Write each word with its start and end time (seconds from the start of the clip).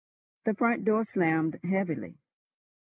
The 0.45 0.55
front 0.55 0.83
door 0.83 1.03
slammed 1.05 1.59
heavily. 1.63 2.17